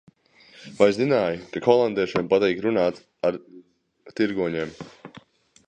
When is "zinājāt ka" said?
0.99-1.61